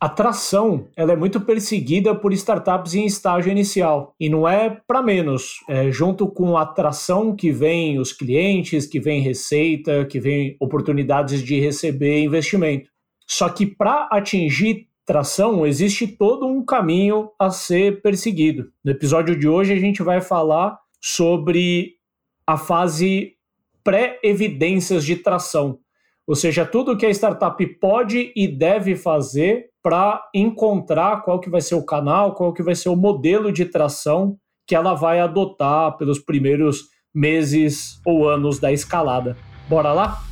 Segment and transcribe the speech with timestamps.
[0.00, 5.02] a tração ela é muito perseguida por startups em estágio inicial e não é para
[5.02, 5.56] menos.
[5.68, 11.42] É, junto com a atração que vem os clientes, que vem receita, que vem oportunidades
[11.42, 12.88] de receber investimento.
[13.26, 18.72] Só que para atingir tração existe todo um caminho a ser perseguido.
[18.82, 21.96] No episódio de hoje a gente vai falar sobre
[22.46, 23.34] a fase
[23.84, 25.78] pré-evidências de tração,
[26.26, 31.60] ou seja, tudo que a startup pode e deve fazer para encontrar qual que vai
[31.60, 35.96] ser o canal, qual que vai ser o modelo de tração que ela vai adotar
[35.96, 36.84] pelos primeiros
[37.14, 39.36] meses ou anos da escalada.
[39.68, 40.22] Bora lá?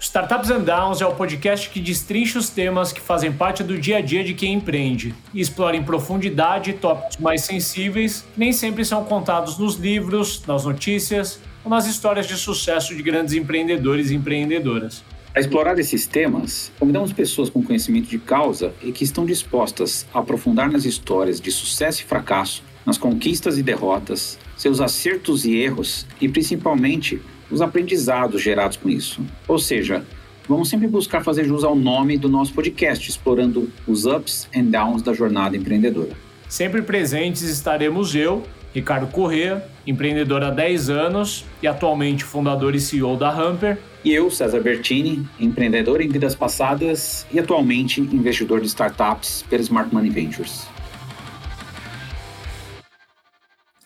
[0.00, 3.98] Startups and Downs é o podcast que destrincha os temas que fazem parte do dia
[3.98, 8.84] a dia de quem empreende e explora em profundidade tópicos mais sensíveis que nem sempre
[8.84, 14.16] são contados nos livros, nas notícias ou nas histórias de sucesso de grandes empreendedores e
[14.16, 15.04] empreendedoras.
[15.34, 20.18] A explorar esses temas, convidamos pessoas com conhecimento de causa e que estão dispostas a
[20.18, 26.06] aprofundar nas histórias de sucesso e fracasso, nas conquistas e derrotas, seus acertos e erros
[26.20, 27.18] e principalmente
[27.50, 29.22] os aprendizados gerados com isso.
[29.48, 30.04] Ou seja,
[30.46, 35.00] vamos sempre buscar fazer jus ao nome do nosso podcast, explorando os ups and downs
[35.00, 36.14] da jornada empreendedora.
[36.46, 38.42] Sempre presentes estaremos eu,
[38.74, 43.78] Ricardo Corrêa, empreendedor há 10 anos e atualmente fundador e CEO da Hamper.
[44.02, 49.94] E eu, César Bertini, empreendedor em vidas passadas e atualmente investidor de startups pela Smart
[49.94, 50.66] Money Ventures.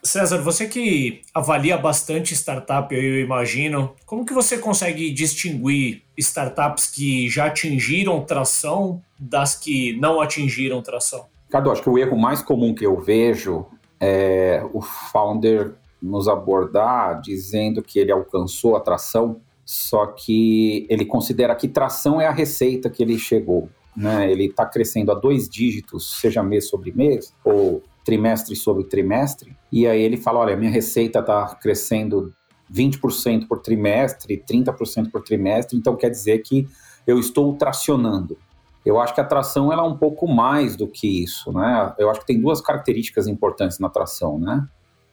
[0.02, 7.28] César, você que avalia bastante startup, eu imagino, como que você consegue distinguir startups que
[7.28, 11.26] já atingiram tração das que não atingiram tração?
[11.46, 13.66] Ricardo, acho que o erro mais comum que eu vejo
[14.00, 21.54] é, o founder nos abordar dizendo que ele alcançou a tração, só que ele considera
[21.54, 23.68] que tração é a receita que ele chegou.
[23.96, 24.30] Né?
[24.30, 29.86] Ele está crescendo a dois dígitos, seja mês sobre mês, ou trimestre sobre trimestre, e
[29.86, 32.32] aí ele fala: olha, minha receita está crescendo
[32.72, 36.68] 20% por trimestre, 30% por trimestre, então quer dizer que
[37.06, 38.36] eu estou tracionando.
[38.86, 41.92] Eu acho que a tração ela é um pouco mais do que isso, né?
[41.98, 44.64] Eu acho que tem duas características importantes na tração, né?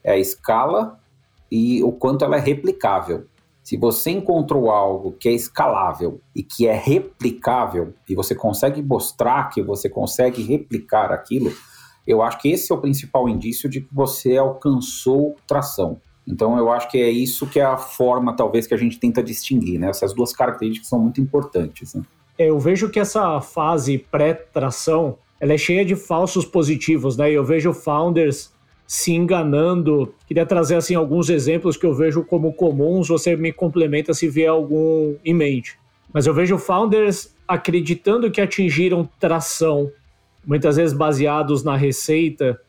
[0.03, 0.99] É a escala
[1.51, 3.25] e o quanto ela é replicável.
[3.63, 9.49] Se você encontrou algo que é escalável e que é replicável e você consegue mostrar
[9.49, 11.51] que você consegue replicar aquilo,
[12.05, 15.99] eu acho que esse é o principal indício de que você alcançou tração.
[16.27, 19.23] Então eu acho que é isso que é a forma talvez que a gente tenta
[19.23, 19.89] distinguir, né?
[19.89, 21.95] Essas duas características são muito importantes.
[21.95, 22.03] Né?
[22.37, 27.29] É, eu vejo que essa fase pré-tração ela é cheia de falsos positivos, né?
[27.29, 28.53] Eu vejo founders
[28.87, 30.13] se enganando.
[30.25, 33.09] Queria trazer assim alguns exemplos que eu vejo como comuns.
[33.09, 35.77] Você me complementa se vier algum em mente.
[36.13, 39.91] Mas eu vejo founders acreditando que atingiram tração,
[40.45, 42.59] muitas vezes baseados na receita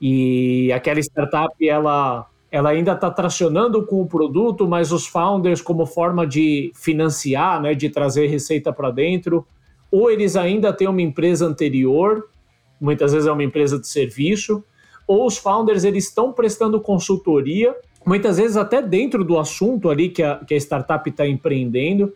[0.00, 5.86] e aquela startup ela ela ainda está tracionando com o produto, mas os founders, como
[5.86, 9.46] forma de financiar, né, de trazer receita para dentro,
[9.90, 12.28] ou eles ainda têm uma empresa anterior,
[12.78, 14.62] muitas vezes é uma empresa de serviço,
[15.08, 17.74] ou os founders eles estão prestando consultoria,
[18.04, 22.12] muitas vezes até dentro do assunto ali que a, que a startup está empreendendo,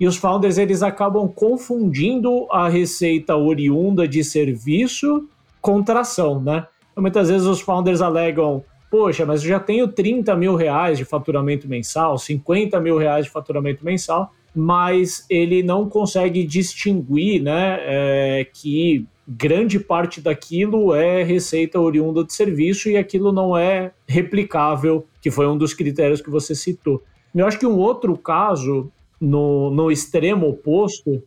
[0.00, 5.28] e os founders eles acabam confundindo a receita oriunda de serviço
[5.60, 6.66] com tração, né?
[6.96, 11.68] Muitas vezes os founders alegam poxa, mas eu já tenho 30 mil reais de faturamento
[11.68, 19.04] mensal, 50 mil reais de faturamento mensal, mas ele não consegue distinguir né, é, que
[19.26, 25.48] grande parte daquilo é receita oriunda de serviço e aquilo não é replicável, que foi
[25.48, 27.02] um dos critérios que você citou.
[27.34, 31.20] Eu acho que um outro caso, no, no extremo oposto,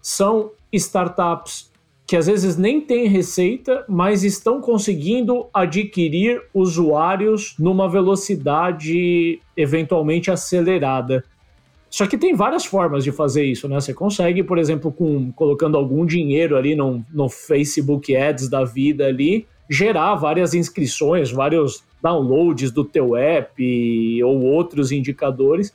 [0.00, 1.69] são startups
[2.10, 11.24] que às vezes nem têm receita, mas estão conseguindo adquirir usuários numa velocidade eventualmente acelerada.
[11.88, 13.80] Só que tem várias formas de fazer isso, né?
[13.80, 19.06] Você consegue, por exemplo, com colocando algum dinheiro ali no, no Facebook Ads da vida
[19.06, 23.54] ali, gerar várias inscrições, vários downloads do teu app
[24.24, 25.72] ou outros indicadores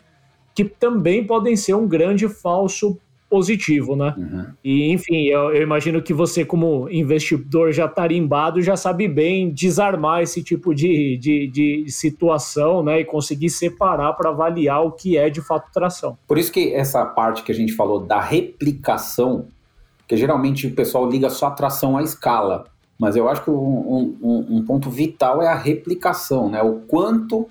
[0.54, 2.98] que também podem ser um grande falso
[3.36, 4.16] positivo, né?
[4.18, 4.46] Uhum.
[4.64, 10.22] E, enfim, eu, eu, imagino que você, como investidor já tarimbado, já sabe bem desarmar
[10.22, 13.02] esse tipo de, de, de situação, né?
[13.02, 16.18] E conseguir separar para avaliar o que é de fato tração.
[16.26, 19.48] Por isso que essa parte que a gente falou da replicação,
[20.08, 22.64] que geralmente o pessoal liga só a tração à escala,
[22.98, 26.62] mas eu acho que um, um, um ponto vital é a replicação, né?
[26.62, 27.50] O quanto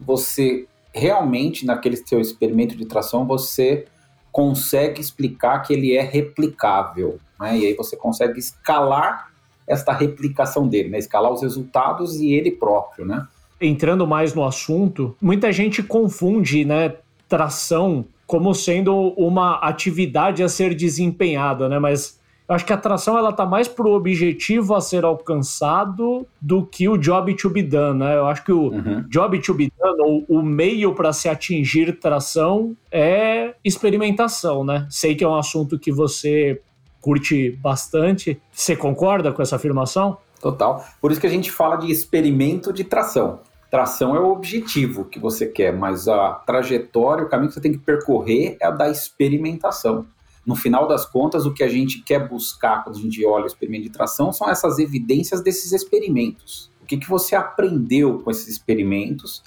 [0.00, 3.86] você realmente, naquele seu experimento de tração, você
[4.32, 7.20] consegue explicar que ele é replicável.
[7.38, 7.58] Né?
[7.58, 9.30] E aí você consegue escalar
[9.68, 10.98] esta replicação dele, né?
[10.98, 13.04] escalar os resultados e ele próprio.
[13.04, 13.26] Né?
[13.60, 16.94] Entrando mais no assunto, muita gente confunde né,
[17.28, 21.78] tração como sendo uma atividade a ser desempenhada, né?
[21.78, 22.18] mas
[22.52, 26.96] acho que a atração ela tá mais pro objetivo a ser alcançado do que o
[26.96, 28.16] job to be done, né?
[28.16, 29.04] Eu acho que o uhum.
[29.08, 34.86] job to be done, ou o meio para se atingir tração, é experimentação, né?
[34.90, 36.60] Sei que é um assunto que você
[37.00, 38.40] curte bastante.
[38.50, 40.16] Você concorda com essa afirmação?
[40.40, 40.84] Total.
[41.00, 43.40] Por isso que a gente fala de experimento de tração.
[43.70, 47.72] Tração é o objetivo que você quer, mas a trajetória, o caminho que você tem
[47.72, 50.06] que percorrer é a da experimentação
[50.44, 53.46] no final das contas, o que a gente quer buscar quando a gente olha o
[53.46, 56.70] experimento de tração são essas evidências desses experimentos.
[56.82, 59.42] O que, que você aprendeu com esses experimentos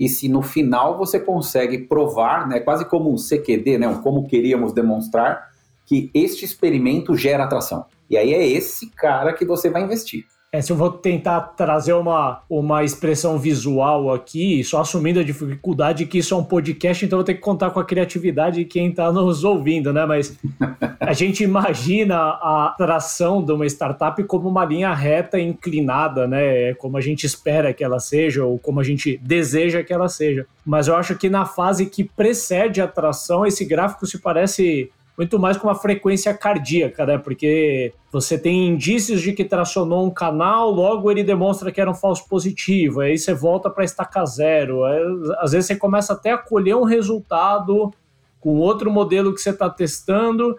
[0.00, 4.72] e se no final você consegue provar, né, quase como um CQD, né, como queríamos
[4.72, 5.50] demonstrar,
[5.84, 7.86] que este experimento gera atração.
[8.08, 10.24] E aí é esse cara que você vai investir.
[10.50, 16.06] É, se eu vou tentar trazer uma, uma expressão visual aqui, só assumindo a dificuldade
[16.06, 18.64] que isso é um podcast, então eu vou ter que contar com a criatividade de
[18.64, 20.06] quem está nos ouvindo, né?
[20.06, 20.38] Mas
[20.98, 26.72] a gente imagina a tração de uma startup como uma linha reta inclinada, né?
[26.74, 30.46] Como a gente espera que ela seja, ou como a gente deseja que ela seja.
[30.64, 35.36] Mas eu acho que na fase que precede a tração, esse gráfico se parece muito
[35.36, 37.18] mais com uma frequência cardíaca, né?
[37.18, 41.94] Porque você tem indícios de que tracionou um canal, logo ele demonstra que era um
[41.94, 44.84] falso positivo, aí você volta para estaca zero.
[44.84, 45.02] Aí,
[45.40, 47.92] às vezes você começa até a colher um resultado
[48.38, 50.56] com outro modelo que você está testando,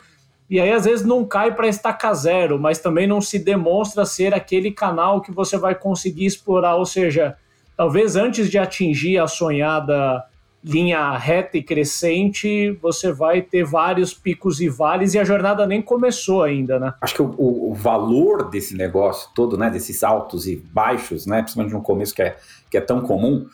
[0.49, 4.33] e aí às vezes não cai para estaca zero, mas também não se demonstra ser
[4.33, 6.75] aquele canal que você vai conseguir explorar.
[6.75, 7.37] Ou seja,
[7.77, 10.21] talvez antes de atingir a sonhada
[10.63, 15.81] linha reta e crescente, você vai ter vários picos e vales e a jornada nem
[15.81, 16.93] começou ainda, né?
[17.01, 21.73] Acho que o, o, valor desse negócio todo, né, desses altos e baixos, né, principalmente
[21.73, 22.37] no começo que é,
[22.69, 23.45] que é tão comum,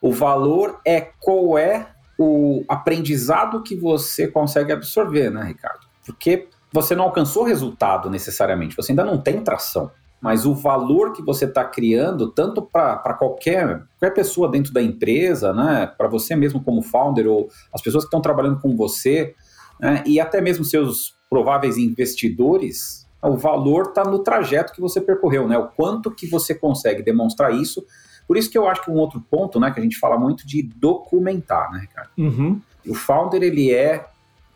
[0.00, 1.86] o valor é qual é
[2.18, 5.80] o aprendizado que você consegue absorver, né, Ricardo?
[6.06, 9.90] Porque você não alcançou resultado necessariamente, você ainda não tem tração
[10.24, 15.52] mas o valor que você está criando, tanto para qualquer, qualquer pessoa dentro da empresa,
[15.52, 19.34] né, para você mesmo como founder, ou as pessoas que estão trabalhando com você,
[19.78, 25.46] né, e até mesmo seus prováveis investidores, o valor está no trajeto que você percorreu,
[25.46, 27.84] né, o quanto que você consegue demonstrar isso.
[28.26, 30.46] Por isso que eu acho que um outro ponto, né, que a gente fala muito
[30.46, 32.08] de documentar, né, Ricardo?
[32.16, 32.62] Uhum.
[32.88, 34.06] O founder, ele é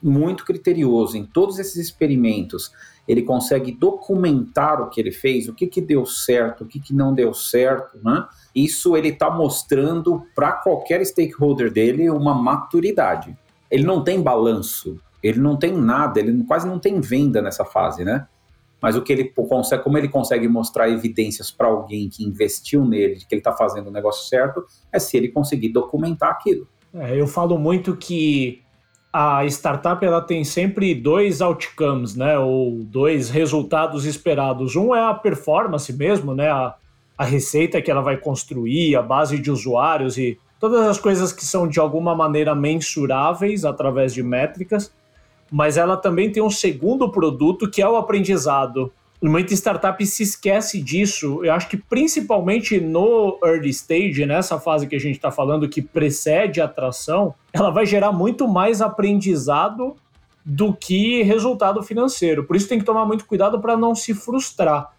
[0.03, 2.73] muito criterioso em todos esses experimentos
[3.09, 6.93] ele consegue documentar o que ele fez, o que, que deu certo, o que, que
[6.93, 8.29] não deu certo, né?
[8.55, 13.35] Isso ele está mostrando para qualquer stakeholder dele uma maturidade.
[13.71, 18.05] Ele não tem balanço, ele não tem nada, ele quase não tem venda nessa fase,
[18.05, 18.29] né?
[18.81, 23.17] Mas o que ele consegue, como ele consegue mostrar evidências para alguém que investiu nele,
[23.17, 26.69] de que ele está fazendo o negócio certo, é se ele conseguir documentar aquilo.
[26.93, 28.63] É, eu falo muito que
[29.13, 34.77] a startup ela tem sempre dois outcomes, né, ou dois resultados esperados.
[34.77, 36.75] Um é a performance mesmo, né, a,
[37.17, 41.45] a receita que ela vai construir, a base de usuários e todas as coisas que
[41.45, 44.93] são de alguma maneira mensuráveis através de métricas.
[45.51, 48.93] Mas ela também tem um segundo produto que é o aprendizado,
[49.27, 51.45] muita startup se esquece disso.
[51.45, 55.83] Eu acho que principalmente no early stage, nessa fase que a gente está falando, que
[55.83, 59.97] precede a atração, ela vai gerar muito mais aprendizado
[60.45, 62.45] do que resultado financeiro.
[62.45, 64.93] Por isso tem que tomar muito cuidado para não se frustrar.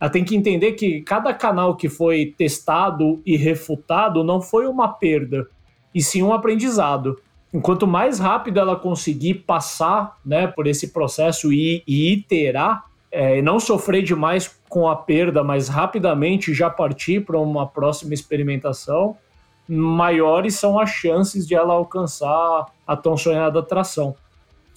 [0.00, 4.88] Ela tem que entender que cada canal que foi testado e refutado não foi uma
[4.88, 5.46] perda,
[5.94, 7.18] e sim um aprendizado.
[7.52, 13.58] Enquanto mais rápido ela conseguir passar né, por esse processo e, e iterar, é, não
[13.58, 19.16] sofrer demais com a perda, mas rapidamente já partir para uma próxima experimentação,
[19.68, 24.14] maiores são as chances de ela alcançar a tão sonhada atração.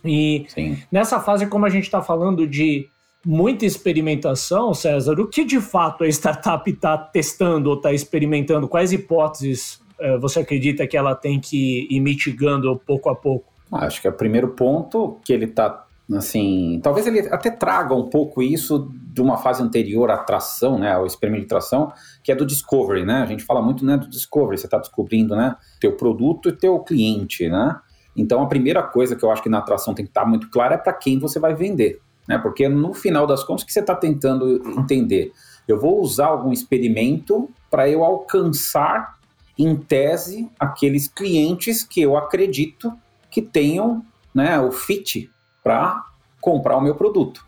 [0.04, 0.78] E Sim.
[0.92, 2.88] nessa fase, como a gente está falando de
[3.26, 8.68] muita experimentação, César, o que de fato a startup está testando ou está experimentando?
[8.68, 13.52] Quais hipóteses é, você acredita que ela tem que ir mitigando pouco a pouco?
[13.72, 15.86] Acho que é o primeiro ponto que ele está
[16.18, 20.92] Assim, talvez ele até traga um pouco isso de uma fase anterior à tração, né,
[20.92, 21.94] ao experimento de tração,
[22.24, 23.22] que é do discovery, né?
[23.22, 26.80] A gente fala muito, né, do discovery, você está descobrindo, né, teu produto e teu
[26.80, 27.80] cliente, né?
[28.16, 30.50] Então a primeira coisa que eu acho que na atração tem que estar tá muito
[30.50, 32.38] clara é para quem você vai vender, né?
[32.38, 35.32] Porque no final das contas o que você está tentando entender,
[35.68, 39.18] eu vou usar algum experimento para eu alcançar
[39.58, 42.92] em tese aqueles clientes que eu acredito
[43.30, 44.04] que tenham
[44.34, 45.30] né, o fit
[45.64, 46.04] para
[46.42, 47.46] comprar o meu produto.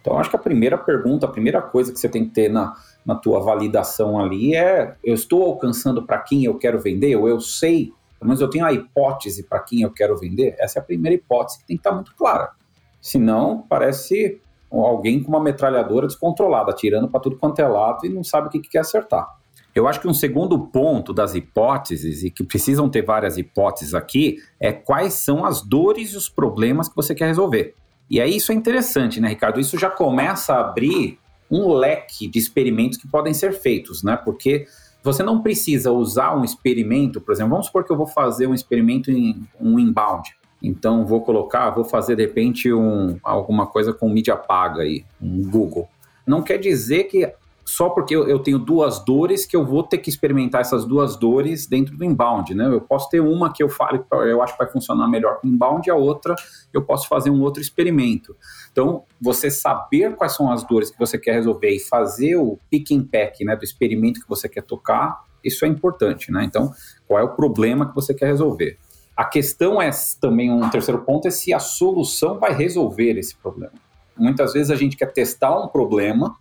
[0.00, 2.74] Então, acho que a primeira pergunta, a primeira coisa que você tem que ter na,
[3.04, 7.16] na tua validação ali é: eu estou alcançando para quem eu quero vender?
[7.16, 10.54] Ou eu sei, pelo menos eu tenho a hipótese para quem eu quero vender?
[10.58, 12.50] Essa é a primeira hipótese que tem que estar muito clara.
[13.00, 14.40] Senão, parece
[14.70, 18.50] alguém com uma metralhadora descontrolada, atirando para tudo quanto é lado e não sabe o
[18.50, 19.39] que, que quer acertar.
[19.74, 24.38] Eu acho que um segundo ponto das hipóteses, e que precisam ter várias hipóteses aqui,
[24.58, 27.74] é quais são as dores e os problemas que você quer resolver.
[28.08, 29.60] E aí isso é interessante, né, Ricardo?
[29.60, 31.18] Isso já começa a abrir
[31.50, 34.16] um leque de experimentos que podem ser feitos, né?
[34.16, 34.66] Porque
[35.02, 38.54] você não precisa usar um experimento, por exemplo, vamos supor que eu vou fazer um
[38.54, 40.36] experimento em um inbound.
[40.62, 45.42] Então vou colocar, vou fazer de repente um, alguma coisa com mídia paga aí, um
[45.48, 45.88] Google.
[46.26, 47.32] Não quer dizer que
[47.70, 51.16] só porque eu, eu, tenho duas dores que eu vou ter que experimentar essas duas
[51.16, 52.66] dores dentro do inbound, né?
[52.66, 55.86] Eu posso ter uma que eu fale, eu acho que vai funcionar melhor com inbound,
[55.86, 56.34] e a outra
[56.72, 58.36] eu posso fazer um outro experimento.
[58.72, 62.90] Então, você saber quais são as dores que você quer resolver e fazer o pick
[62.90, 66.42] and pack, né, do experimento que você quer tocar, isso é importante, né?
[66.42, 66.72] Então,
[67.06, 68.78] qual é o problema que você quer resolver?
[69.16, 73.74] A questão é também um terceiro ponto é se a solução vai resolver esse problema.
[74.16, 76.36] Muitas vezes a gente quer testar um problema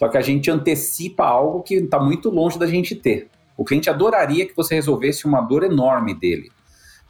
[0.00, 3.28] só que a gente antecipa algo que está muito longe da gente ter.
[3.54, 6.50] O cliente adoraria que você resolvesse uma dor enorme dele,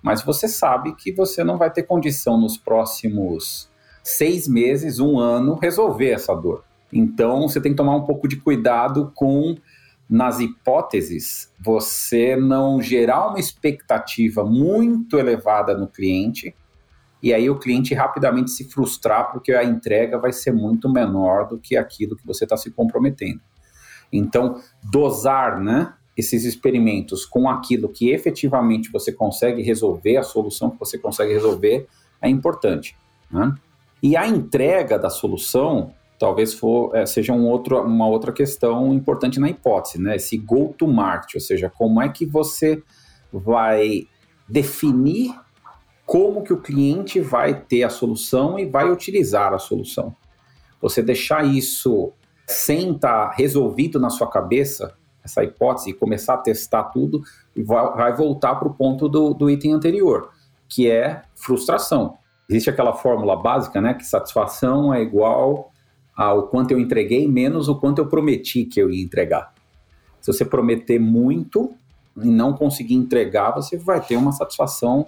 [0.02, 3.70] mas você sabe que você não vai ter condição nos próximos
[4.02, 6.64] seis meses, um ano, resolver essa dor.
[6.92, 9.54] Então você tem que tomar um pouco de cuidado com,
[10.09, 16.56] nas hipóteses, você não gerar uma expectativa muito elevada no cliente
[17.23, 21.59] e aí o cliente rapidamente se frustrar porque a entrega vai ser muito menor do
[21.59, 23.41] que aquilo que você está se comprometendo.
[24.12, 24.61] Então,
[24.91, 30.99] dosar né, esses experimentos com aquilo que efetivamente você consegue resolver, a solução que você
[30.99, 31.87] consegue resolver,
[32.21, 32.97] é importante.
[33.31, 33.55] Né?
[34.03, 39.41] E a entrega da solução talvez for, é, seja um outro, uma outra questão importante
[39.41, 40.17] na hipótese, né?
[40.17, 42.83] Esse go to market, ou seja, como é que você
[43.33, 44.07] vai
[44.47, 45.35] definir
[46.11, 50.12] como que o cliente vai ter a solução e vai utilizar a solução.
[50.83, 52.12] Você deixar isso
[52.49, 57.23] sem estar tá resolvido na sua cabeça, essa hipótese, e começar a testar tudo,
[57.57, 60.31] vai, voltar para o ponto do, do item anterior,
[60.69, 62.19] que é frustração.
[62.49, 65.71] Existe aquela fórmula básica, né, que satisfação é igual
[66.17, 69.55] ao quanto eu entreguei menos o quanto eu prometi que eu ia entregar.
[70.21, 71.73] Se você prometer muito
[72.21, 75.07] e não conseguir entregar, você vai ter uma satisfação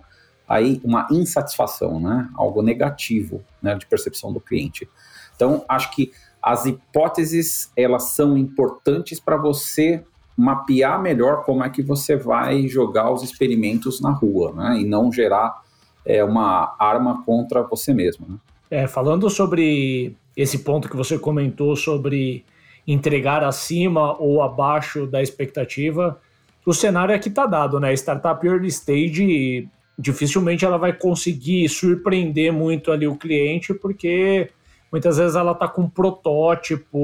[0.53, 2.29] aí uma insatisfação, né?
[2.35, 3.75] algo negativo né?
[3.75, 4.87] de percepção do cliente.
[5.35, 10.05] Então, acho que as hipóteses elas são importantes para você
[10.37, 14.81] mapear melhor como é que você vai jogar os experimentos na rua, né?
[14.81, 15.63] E não gerar
[16.05, 18.27] é, uma arma contra você mesmo.
[18.29, 18.37] Né?
[18.71, 22.45] É, falando sobre esse ponto que você comentou sobre
[22.87, 26.19] entregar acima ou abaixo da expectativa,
[26.67, 27.93] o cenário aqui está dado, né?
[27.95, 29.69] Startup early stage
[29.99, 34.51] dificilmente ela vai conseguir surpreender muito ali o cliente, porque
[34.91, 36.99] muitas vezes ela está com um protótipo,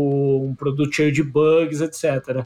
[0.45, 2.45] um produto cheio de bugs, etc.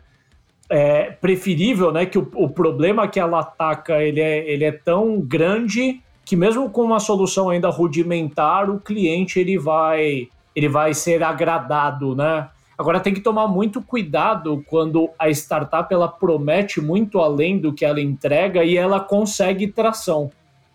[0.68, 5.20] É preferível né, que o, o problema que ela ataca ele é, ele é tão
[5.20, 11.22] grande que mesmo com uma solução ainda rudimentar, o cliente ele vai, ele vai ser
[11.22, 12.48] agradado, né?
[12.76, 17.84] Agora tem que tomar muito cuidado quando a startup ela promete muito além do que
[17.84, 20.30] ela entrega e ela consegue tração.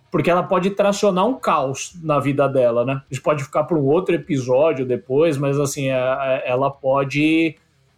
[0.09, 3.01] Porque ela pode tracionar um caos na vida dela, né?
[3.11, 7.55] Isso pode ficar para um outro episódio depois, mas assim, é, é, ela pode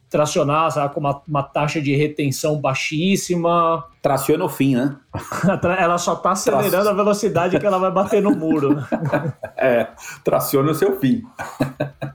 [0.10, 3.86] tracionar, sabe, com uma, uma, taxa de retenção baixíssima.
[4.02, 4.98] Traciona o fim, né?
[5.80, 8.84] ela só está acelerando a velocidade que ela vai bater no muro.
[9.56, 9.88] é,
[10.24, 11.22] traciona o seu fim.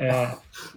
[0.00, 0.28] é.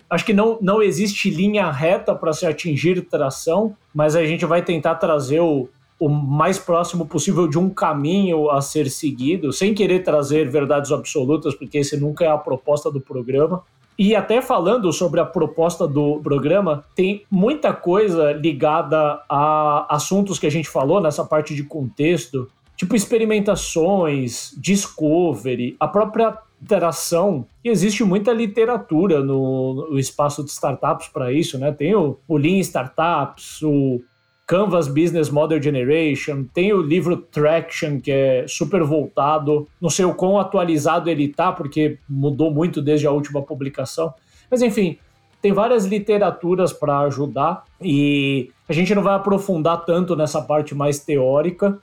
[0.09, 4.61] Acho que não, não existe linha reta para se atingir tração, mas a gente vai
[4.61, 5.67] tentar trazer o,
[5.99, 11.55] o mais próximo possível de um caminho a ser seguido, sem querer trazer verdades absolutas,
[11.55, 13.63] porque esse nunca é a proposta do programa.
[13.99, 20.45] E até falando sobre a proposta do programa, tem muita coisa ligada a assuntos que
[20.45, 27.45] a gente falou nessa parte de contexto, tipo experimentações, discovery, a própria interação.
[27.63, 31.71] E existe muita literatura no, no espaço de startups para isso, né?
[31.71, 34.01] Tem o, o Lean Startups, o
[34.47, 40.13] Canvas Business Model Generation, tem o livro Traction, que é super voltado, não sei o
[40.13, 44.13] quão atualizado ele tá, porque mudou muito desde a última publicação.
[44.49, 44.97] Mas enfim,
[45.41, 50.99] tem várias literaturas para ajudar e a gente não vai aprofundar tanto nessa parte mais
[50.99, 51.77] teórica,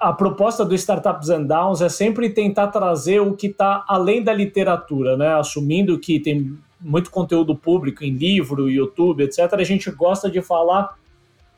[0.00, 4.32] a proposta do Startups and Downs é sempre tentar trazer o que está além da
[4.32, 5.34] literatura, né?
[5.34, 9.52] Assumindo que tem muito conteúdo público em livro, YouTube, etc.
[9.52, 10.96] A gente gosta de falar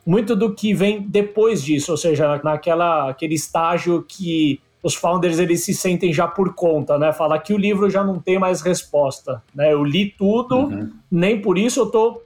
[0.04, 5.64] muito do que vem depois disso, ou seja, naquela aquele estágio que os founders eles
[5.64, 7.12] se sentem já por conta, né?
[7.12, 9.72] Falar que o livro já não tem mais resposta, né?
[9.72, 10.90] Eu li tudo, uhum.
[11.08, 12.20] nem por isso eu tô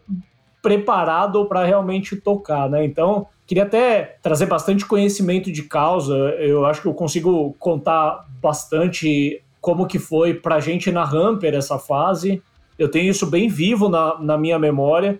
[0.62, 2.86] preparado para realmente tocar, né?
[2.86, 6.14] Então, queria até trazer bastante conhecimento de causa.
[6.38, 11.54] Eu acho que eu consigo contar bastante como que foi para a gente na Hamper
[11.54, 12.42] essa fase.
[12.78, 15.18] Eu tenho isso bem vivo na, na minha memória.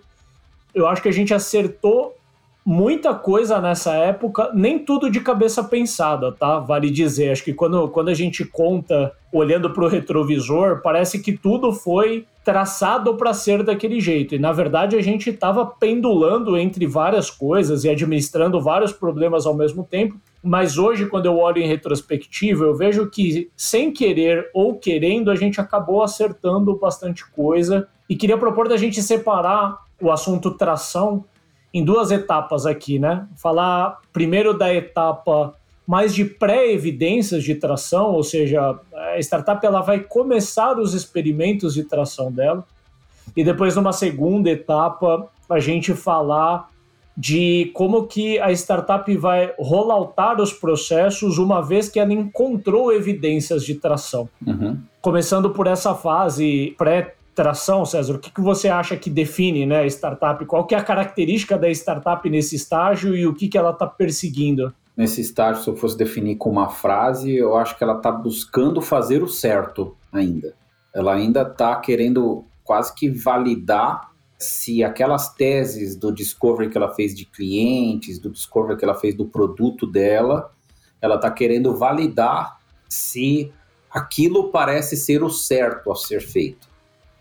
[0.73, 2.15] Eu acho que a gente acertou
[2.63, 6.59] muita coisa nessa época, nem tudo de cabeça pensada, tá?
[6.59, 7.31] Vale dizer.
[7.31, 12.25] Acho que quando, quando a gente conta olhando para o retrovisor, parece que tudo foi
[12.47, 14.33] traçado para ser daquele jeito.
[14.33, 19.53] E na verdade a gente estava pendulando entre várias coisas e administrando vários problemas ao
[19.53, 20.15] mesmo tempo.
[20.41, 25.35] Mas hoje, quando eu olho em retrospectiva, eu vejo que, sem querer ou querendo, a
[25.35, 27.85] gente acabou acertando bastante coisa.
[28.09, 31.25] E queria propor da gente separar o assunto tração
[31.73, 33.27] em duas etapas aqui, né?
[33.35, 35.53] Falar primeiro da etapa
[35.87, 41.85] mais de pré-evidências de tração, ou seja, a startup ela vai começar os experimentos de
[41.85, 42.65] tração dela,
[43.35, 46.69] e depois numa segunda etapa a gente falar
[47.17, 53.63] de como que a startup vai rolloutar os processos uma vez que ela encontrou evidências
[53.63, 54.29] de tração.
[54.45, 54.77] Uhum.
[55.01, 59.81] Começando por essa fase pré tração, César, o que, que você acha que define né,
[59.81, 60.43] a startup?
[60.45, 63.85] Qual que é a característica da startup nesse estágio e o que, que ela está
[63.85, 64.73] perseguindo?
[64.97, 68.81] Nesse estágio, se eu fosse definir com uma frase, eu acho que ela está buscando
[68.81, 70.55] fazer o certo ainda.
[70.93, 77.13] Ela ainda está querendo quase que validar se aquelas teses do discovery que ela fez
[77.13, 80.51] de clientes, do discovery que ela fez do produto dela,
[80.99, 82.57] ela está querendo validar
[82.89, 83.51] se
[83.91, 86.67] aquilo parece ser o certo a ser feito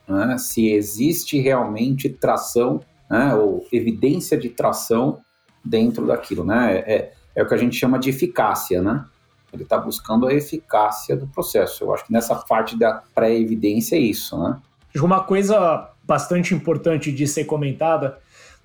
[0.09, 2.81] né, se existe realmente tração
[3.11, 5.21] né, ou evidência de tração
[5.65, 6.45] dentro daquilo.
[6.45, 6.79] Né?
[6.79, 8.83] É, é o que a gente chama de eficácia.
[8.83, 9.05] Né?
[9.53, 11.85] Ele está buscando a eficácia do processo.
[11.85, 14.37] Eu acho que nessa parte da pré-evidência é isso.
[14.43, 14.59] Né?
[14.97, 18.19] Uma coisa bastante importante de ser comentada,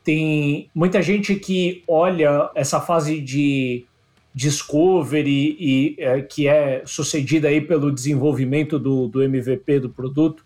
[0.04, 3.86] tem muita gente que olha essa fase de
[4.34, 10.46] discovery e é, que é sucedida aí pelo desenvolvimento do, do MVP do produto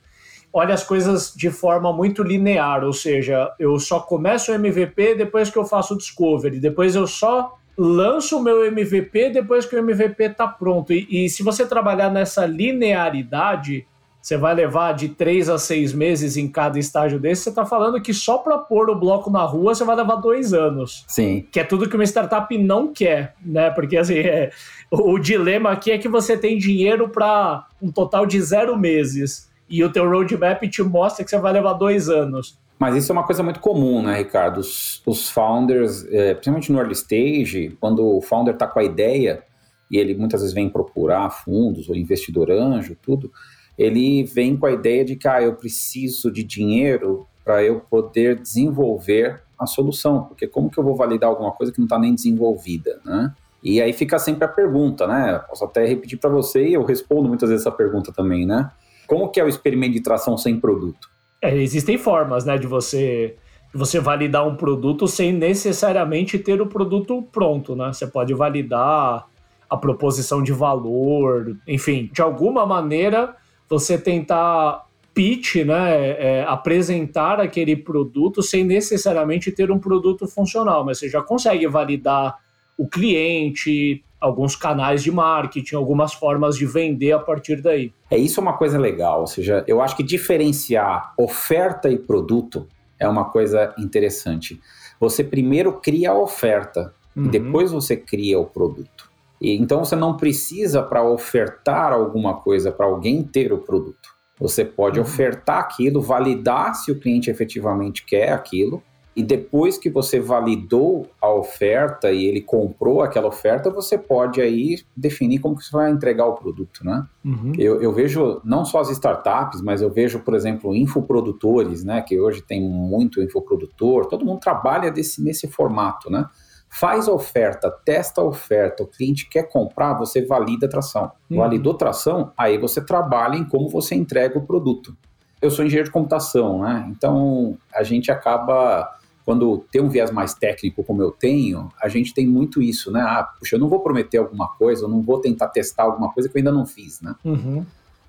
[0.55, 5.49] olha as coisas de forma muito linear, ou seja, eu só começo o MVP depois
[5.49, 9.79] que eu faço o discovery, depois eu só lanço o meu MVP depois que o
[9.79, 10.93] MVP está pronto.
[10.93, 13.85] E, e, se você trabalhar nessa linearidade,
[14.21, 17.43] você vai levar de três a seis meses em cada estágio desse.
[17.43, 20.53] Você está falando que só para pôr o bloco na rua você vai levar dois
[20.53, 21.05] anos.
[21.07, 21.45] Sim.
[21.51, 23.69] Que é tudo que uma startup não quer, né?
[23.69, 24.51] Porque assim, é,
[24.89, 29.47] o, o dilema aqui é que você tem dinheiro para um total de zero meses
[29.69, 32.57] e o teu roadmap te mostra que você vai levar dois anos.
[32.77, 34.59] Mas isso é uma coisa muito comum, né, Ricardo?
[34.59, 39.43] Os, os founders, é, principalmente no early stage, quando o founder está com a ideia
[39.89, 43.31] e ele muitas vezes vem procurar fundos ou investidor anjo, tudo,
[43.77, 48.39] ele vem com a ideia de que ah, eu preciso de dinheiro para eu poder
[48.39, 52.13] desenvolver a solução, porque como que eu vou validar alguma coisa que não está nem
[52.13, 53.33] desenvolvida, né?
[53.63, 55.39] E aí fica sempre a pergunta, né?
[55.47, 58.69] Posso até repetir para você e eu respondo muitas vezes essa pergunta também, né?
[59.07, 61.09] Como que é o experimento de tração sem produto?
[61.45, 63.35] É, existem formas, né, de você
[63.73, 67.91] você validar um produto sem necessariamente ter o produto pronto, né?
[67.91, 69.27] Você pode validar
[69.69, 73.35] a proposição de valor, enfim, de alguma maneira
[73.67, 80.99] você tentar pitch, né, é, apresentar aquele produto sem necessariamente ter um produto funcional, mas
[80.99, 82.37] você já consegue validar
[82.77, 87.93] o cliente, alguns canais de marketing, algumas formas de vender a partir daí.
[88.09, 92.67] É isso é uma coisa legal, ou seja, eu acho que diferenciar oferta e produto
[92.99, 94.59] é uma coisa interessante.
[94.99, 97.25] Você primeiro cria a oferta uhum.
[97.25, 99.09] e depois você cria o produto.
[99.41, 104.15] E, então você não precisa para ofertar alguma coisa para alguém ter o produto.
[104.39, 105.05] Você pode uhum.
[105.05, 108.81] ofertar aquilo, validar se o cliente efetivamente quer aquilo
[109.15, 114.79] e depois que você validou a oferta e ele comprou aquela oferta, você pode aí
[114.95, 117.07] definir como que você vai entregar o produto, né?
[117.23, 117.53] Uhum.
[117.57, 122.01] Eu, eu, vejo não só as startups, mas eu vejo, por exemplo, infoprodutores, né?
[122.01, 126.25] Que hoje tem muito infoprodutor, todo mundo trabalha desse, nesse formato, né?
[126.67, 131.09] Faz a oferta, testa a oferta, o cliente quer comprar, você valida a tração.
[131.29, 131.37] Uhum.
[131.37, 134.93] Validou tração, aí você trabalha em como você entrega o produto.
[135.41, 136.85] Eu sou engenheiro de computação, né?
[136.89, 138.93] Então a gente acaba
[139.25, 143.01] quando tem um viés mais técnico como eu tenho, a gente tem muito isso, né?
[143.01, 146.29] Ah, puxa, eu não vou prometer alguma coisa, eu não vou tentar testar alguma coisa
[146.29, 147.15] que eu ainda não fiz, né?
[147.25, 147.65] Uhum.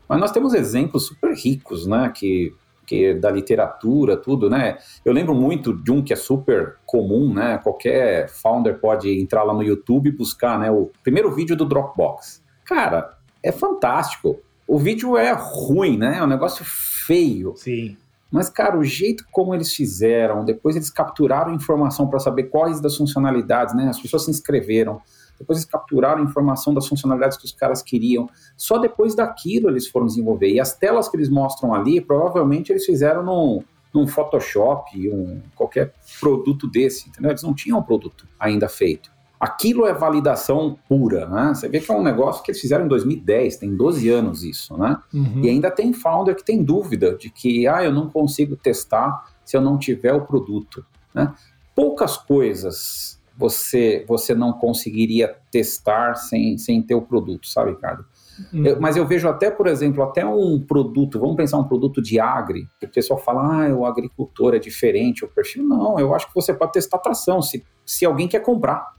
[0.06, 2.12] Mas nós temos exemplos super ricos, né?
[2.14, 2.54] Que,
[2.86, 4.76] que da literatura, tudo, né?
[5.04, 7.58] Eu lembro muito de um que é super comum, né?
[7.58, 10.70] Qualquer founder pode entrar lá no YouTube e buscar, né?
[10.70, 12.42] O primeiro vídeo do Dropbox.
[12.64, 14.38] Cara, é fantástico.
[14.68, 16.18] O vídeo é ruim, né?
[16.18, 17.54] É um negócio feio.
[17.56, 17.96] Sim.
[18.36, 22.94] Mas, cara, o jeito como eles fizeram, depois eles capturaram informação para saber quais das
[22.94, 23.88] funcionalidades, né?
[23.88, 25.00] As pessoas se inscreveram,
[25.38, 28.28] depois eles capturaram informação das funcionalidades que os caras queriam.
[28.54, 30.50] Só depois daquilo eles foram desenvolver.
[30.50, 35.94] E as telas que eles mostram ali, provavelmente eles fizeram num, num Photoshop, um, qualquer
[36.20, 37.30] produto desse, entendeu?
[37.30, 39.15] Eles não tinham um produto ainda feito.
[39.38, 41.54] Aquilo é validação pura, né?
[41.54, 44.76] Você vê que é um negócio que eles fizeram em 2010, tem 12 anos isso,
[44.76, 44.96] né?
[45.12, 45.42] Uhum.
[45.42, 49.56] E ainda tem founder que tem dúvida de que, ah, eu não consigo testar se
[49.56, 51.34] eu não tiver o produto, né?
[51.74, 58.06] Poucas coisas você você não conseguiria testar sem, sem ter o produto, sabe, Ricardo?
[58.52, 58.64] Uhum.
[58.64, 62.18] Eu, mas eu vejo até, por exemplo, até um produto, vamos pensar um produto de
[62.18, 65.64] agri, que o pessoal fala, ah, o agricultor é diferente, o perfil.
[65.64, 68.95] Não, eu acho que você pode testar tração, se, se alguém quer comprar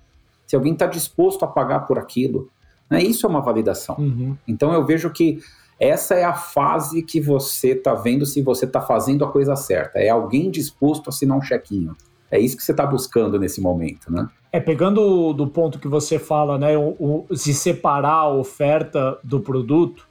[0.48, 2.50] se alguém está disposto a pagar por aquilo.
[2.90, 3.04] Né?
[3.04, 3.96] Isso é uma validação.
[4.00, 4.36] Uhum.
[4.48, 5.40] Então eu vejo que
[5.80, 10.00] essa é a fase que você está vendo se você está fazendo a coisa certa.
[10.00, 11.96] É alguém disposto a assinar um chequinho.
[12.32, 14.28] É isso que você está buscando nesse momento, né?
[14.52, 19.40] É, pegando do ponto que você fala, né, o, o, se separar a oferta do
[19.40, 20.08] produto,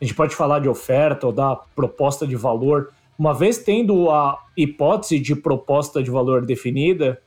[0.00, 2.90] a gente pode falar de oferta ou da proposta de valor.
[3.18, 7.20] Uma vez tendo a hipótese de proposta de valor definida,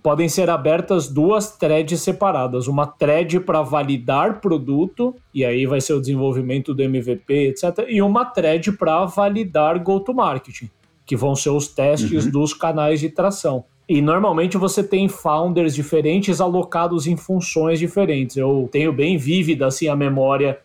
[0.00, 2.66] podem ser abertas duas threads separadas.
[2.66, 7.86] Uma thread para validar produto, e aí vai ser o desenvolvimento do MVP, etc.
[7.88, 10.70] E uma thread para validar go-to-marketing,
[11.04, 12.30] que vão ser os testes uhum.
[12.30, 13.64] dos canais de tração.
[13.88, 18.36] E normalmente você tem founders diferentes alocados em funções diferentes.
[18.36, 20.58] Eu tenho bem vívida assim a memória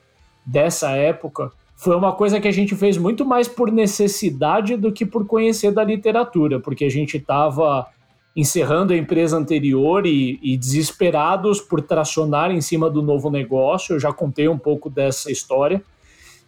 [0.46, 1.52] dessa época.
[1.76, 5.72] Foi uma coisa que a gente fez muito mais por necessidade do que por conhecer
[5.72, 7.88] da literatura, porque a gente estava
[8.38, 13.96] encerrando a empresa anterior e, e, desesperados por tracionar em cima do novo negócio.
[13.96, 15.82] Eu já contei um pouco dessa história.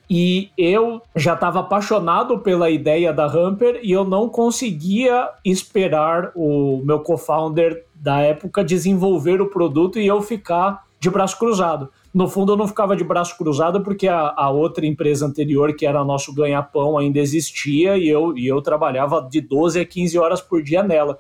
[0.08, 6.82] E eu já estava apaixonado pela ideia da Hamper e eu não conseguia esperar o
[6.84, 11.89] meu co-founder da época desenvolver o produto e eu ficar de braço cruzado.
[12.13, 15.86] No fundo, eu não ficava de braço cruzado porque a, a outra empresa anterior, que
[15.86, 20.41] era nosso ganha-pão, ainda existia e eu, e eu trabalhava de 12 a 15 horas
[20.41, 21.19] por dia nela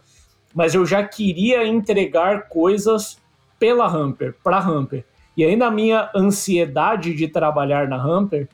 [0.53, 3.17] mas eu já queria entregar coisas
[3.59, 5.05] pela Hamper, para Hamper.
[5.35, 8.47] E aí, na minha ansiedade de trabalhar na Hamper,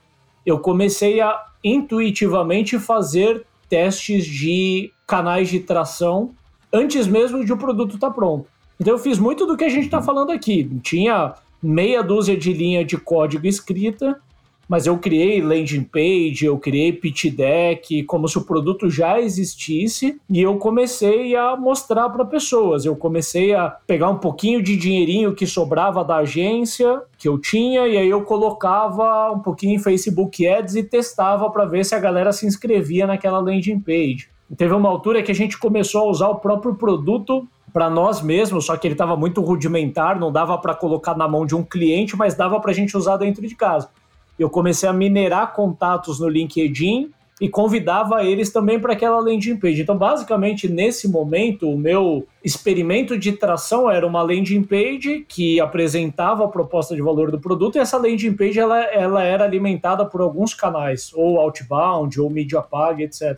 [0.45, 6.31] eu comecei a intuitivamente fazer testes de canais de tração
[6.71, 8.47] antes mesmo de o produto estar tá pronto.
[8.79, 10.69] Então, eu fiz muito do que a gente está falando aqui.
[10.83, 14.21] Tinha meia dúzia de linha de código escrita
[14.67, 20.19] mas eu criei landing page, eu criei pitch deck, como se o produto já existisse,
[20.29, 22.85] e eu comecei a mostrar para pessoas.
[22.85, 27.87] Eu comecei a pegar um pouquinho de dinheirinho que sobrava da agência que eu tinha,
[27.87, 31.99] e aí eu colocava um pouquinho em Facebook Ads e testava para ver se a
[31.99, 34.29] galera se inscrevia naquela landing page.
[34.57, 38.65] Teve uma altura que a gente começou a usar o próprio produto para nós mesmos,
[38.65, 42.15] só que ele estava muito rudimentar, não dava para colocar na mão de um cliente,
[42.15, 43.89] mas dava para a gente usar dentro de casa
[44.37, 49.81] eu comecei a minerar contatos no LinkedIn e convidava eles também para aquela landing page.
[49.81, 56.45] Então, basicamente, nesse momento, o meu experimento de tração era uma landing page que apresentava
[56.45, 60.21] a proposta de valor do produto e essa landing page ela, ela era alimentada por
[60.21, 63.37] alguns canais, ou outbound, ou mídia paga, etc.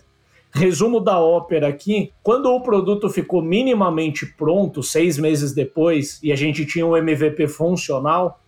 [0.52, 6.36] Resumo da ópera aqui: quando o produto ficou minimamente pronto, seis meses depois, e a
[6.36, 8.40] gente tinha um MVP funcional,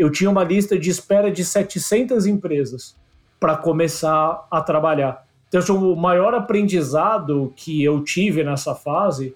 [0.00, 2.96] eu tinha uma lista de espera de 700 empresas
[3.38, 5.26] para começar a trabalhar.
[5.46, 9.34] Então, assim, o maior aprendizado que eu tive nessa fase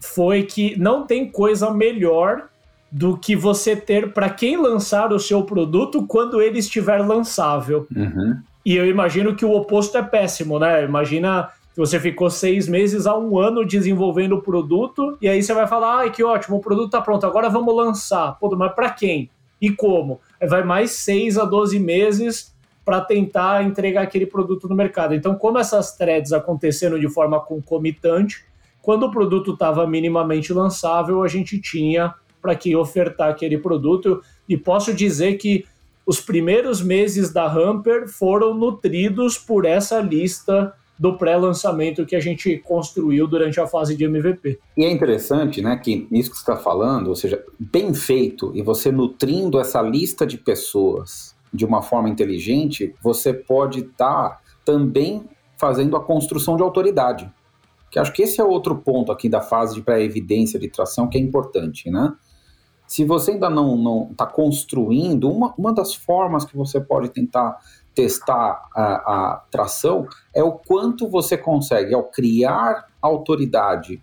[0.00, 2.48] foi que não tem coisa melhor
[2.90, 7.86] do que você ter para quem lançar o seu produto quando ele estiver lançável.
[7.94, 8.38] Uhum.
[8.66, 10.84] E eu imagino que o oposto é péssimo, né?
[10.84, 15.54] Imagina que você ficou seis meses a um ano desenvolvendo o produto e aí você
[15.54, 18.36] vai falar, ai, que ótimo, o produto está pronto, agora vamos lançar.
[18.40, 19.30] Pô, mas para quem?
[19.62, 20.20] E como?
[20.46, 22.52] Vai mais 6 a 12 meses
[22.84, 25.14] para tentar entregar aquele produto no mercado.
[25.14, 28.44] Então, como essas threads aconteceram de forma concomitante,
[28.82, 34.20] quando o produto estava minimamente lançável, a gente tinha para que ofertar aquele produto.
[34.48, 35.64] E posso dizer que
[36.04, 42.56] os primeiros meses da Hamper foram nutridos por essa lista do pré-lançamento que a gente
[42.58, 44.60] construiu durante a fase de MVP.
[44.76, 48.62] E é interessante, né, que isso que você está falando, ou seja, bem feito, e
[48.62, 55.24] você nutrindo essa lista de pessoas de uma forma inteligente, você pode estar tá também
[55.56, 57.28] fazendo a construção de autoridade.
[57.90, 61.18] Que acho que esse é outro ponto aqui da fase de pré-evidência de tração que
[61.18, 62.12] é importante, né?
[62.86, 67.58] Se você ainda não está construindo, uma, uma das formas que você pode tentar
[67.94, 74.02] testar a, a tração é o quanto você consegue, ao criar autoridade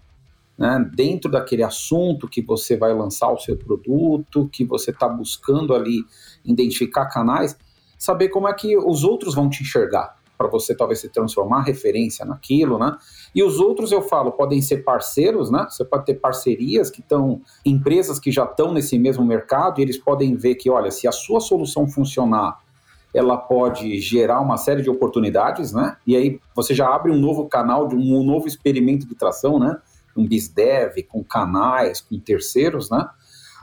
[0.58, 5.74] né, dentro daquele assunto que você vai lançar o seu produto, que você está buscando
[5.74, 6.04] ali
[6.44, 7.58] identificar canais,
[7.98, 12.26] saber como é que os outros vão te enxergar para você talvez se transformar referência
[12.26, 12.96] naquilo, né?
[13.36, 15.68] E os outros eu falo podem ser parceiros, né?
[15.70, 19.98] Você pode ter parcerias que estão empresas que já estão nesse mesmo mercado e eles
[19.98, 22.58] podem ver que, olha, se a sua solução funcionar
[23.14, 25.98] ela pode gerar uma série de oportunidades, né?
[26.06, 29.78] E aí você já abre um novo canal, de um novo experimento de tração, né?
[30.16, 33.08] Um BizDev, com canais, com terceiros, né?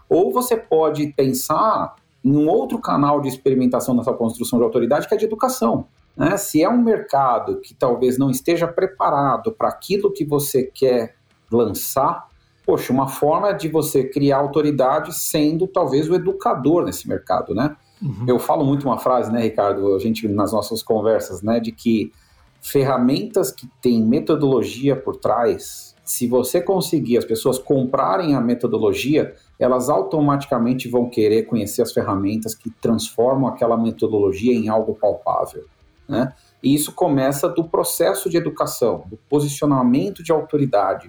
[0.09, 5.15] Ou você pode pensar em um outro canal de experimentação nessa construção de autoridade, que
[5.15, 5.87] é de educação.
[6.17, 6.37] Né?
[6.37, 11.15] Se é um mercado que talvez não esteja preparado para aquilo que você quer
[11.51, 12.27] lançar,
[12.65, 17.77] poxa, uma forma de você criar autoridade sendo talvez o educador nesse mercado, né?
[18.03, 18.25] Uhum.
[18.27, 22.13] Eu falo muito uma frase, né, Ricardo, a gente nas nossas conversas, né, de que
[22.61, 29.89] ferramentas que têm metodologia por trás, se você conseguir as pessoas comprarem a metodologia, elas
[29.89, 35.65] automaticamente vão querer conhecer as ferramentas que transformam aquela metodologia em algo palpável,
[36.09, 36.33] né?
[36.63, 41.09] E isso começa do processo de educação, do posicionamento de autoridade.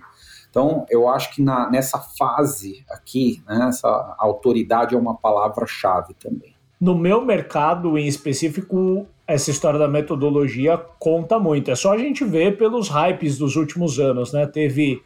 [0.49, 6.56] Então, eu acho que na, nessa fase aqui, né, essa autoridade é uma palavra-chave também.
[6.79, 11.71] No meu mercado em específico, essa história da metodologia conta muito.
[11.71, 14.45] É só a gente ver pelos hypes dos últimos anos, né?
[14.45, 15.01] Teve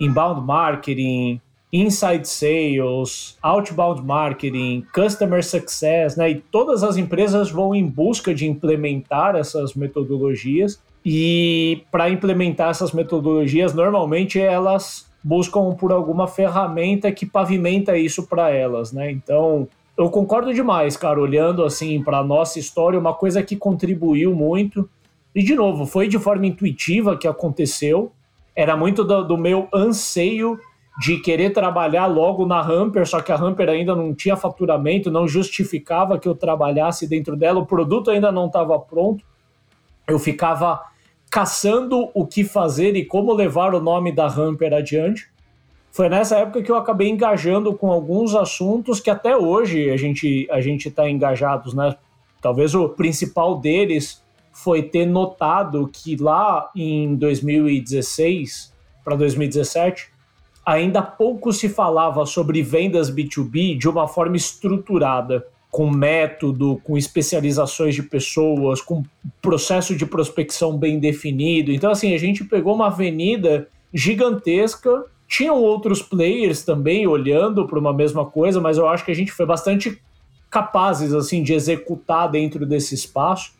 [0.00, 1.40] inbound marketing,
[1.72, 6.30] inside sales, outbound marketing, customer success, né?
[6.30, 10.80] E todas as empresas vão em busca de implementar essas metodologias.
[11.04, 18.50] E para implementar essas metodologias, normalmente elas buscam por alguma ferramenta que pavimenta isso para
[18.50, 19.10] elas, né?
[19.10, 24.88] Então, eu concordo demais, cara, olhando assim para nossa história, uma coisa que contribuiu muito.
[25.34, 28.12] E de novo, foi de forma intuitiva que aconteceu.
[28.56, 30.58] Era muito do, do meu anseio
[30.98, 35.26] de querer trabalhar logo na Hamper, só que a Hamper ainda não tinha faturamento, não
[35.26, 39.24] justificava que eu trabalhasse dentro dela, o produto ainda não estava pronto.
[40.06, 40.82] Eu ficava
[41.30, 45.33] caçando o que fazer e como levar o nome da Hamper adiante.
[45.94, 50.44] Foi nessa época que eu acabei engajando com alguns assuntos que até hoje a gente
[50.50, 51.94] a gente está engajados, né?
[52.42, 54.20] Talvez o principal deles
[54.52, 60.08] foi ter notado que lá em 2016 para 2017
[60.66, 67.94] ainda pouco se falava sobre vendas B2B de uma forma estruturada, com método, com especializações
[67.94, 69.04] de pessoas, com
[69.40, 71.70] processo de prospecção bem definido.
[71.70, 77.92] Então, assim, a gente pegou uma avenida gigantesca tinham outros players também olhando para uma
[77.92, 80.00] mesma coisa, mas eu acho que a gente foi bastante
[80.50, 83.52] capazes assim de executar dentro desse espaço.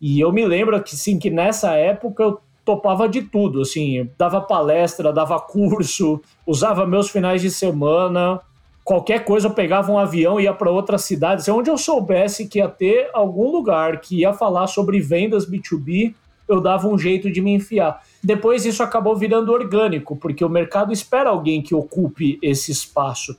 [0.00, 4.40] E eu me lembro que sim, que nessa época eu topava de tudo, assim, dava
[4.40, 8.40] palestra, dava curso, usava meus finais de semana,
[8.84, 12.48] qualquer coisa eu pegava um avião e ia para outra cidade, assim, onde eu soubesse
[12.48, 16.14] que ia ter algum lugar que ia falar sobre vendas B2B,
[16.48, 18.02] eu dava um jeito de me enfiar.
[18.22, 23.36] Depois isso acabou virando orgânico, porque o mercado espera alguém que ocupe esse espaço.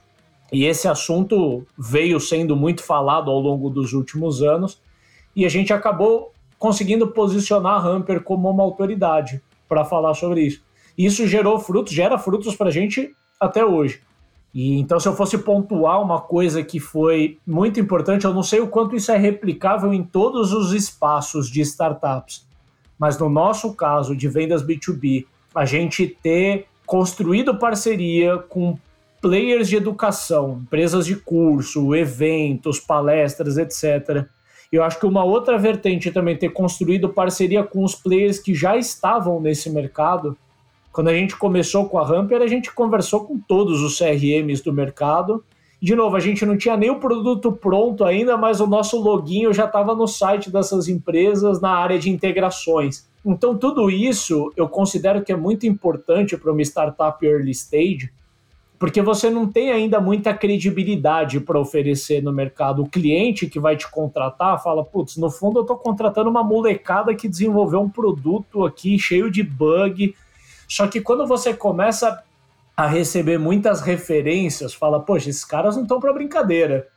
[0.52, 4.82] E esse assunto veio sendo muito falado ao longo dos últimos anos,
[5.36, 10.62] e a gente acabou conseguindo posicionar a Hamper como uma autoridade para falar sobre isso.
[10.98, 14.02] Isso gerou frutos, gera frutos para a gente até hoje.
[14.54, 18.60] E então, se eu fosse pontuar uma coisa que foi muito importante, eu não sei
[18.60, 22.46] o quanto isso é replicável em todos os espaços de startups,
[23.02, 28.78] mas no nosso caso de vendas B2B, a gente ter construído parceria com
[29.20, 34.28] players de educação, empresas de curso, eventos, palestras, etc.
[34.72, 38.78] Eu acho que uma outra vertente também ter construído parceria com os players que já
[38.78, 40.38] estavam nesse mercado.
[40.92, 44.72] Quando a gente começou com a Hamper, a gente conversou com todos os CRMs do
[44.72, 45.44] mercado
[45.82, 49.52] de novo, a gente não tinha nem o produto pronto ainda, mas o nosso login
[49.52, 53.10] já estava no site dessas empresas na área de integrações.
[53.26, 58.12] Então, tudo isso eu considero que é muito importante para uma startup early stage,
[58.78, 62.84] porque você não tem ainda muita credibilidade para oferecer no mercado.
[62.84, 67.16] O cliente que vai te contratar fala: putz, no fundo eu estou contratando uma molecada
[67.16, 70.14] que desenvolveu um produto aqui cheio de bug.
[70.68, 72.24] Só que quando você começa
[72.76, 76.88] a receber muitas referências, fala: poxa, esses caras não estão para brincadeira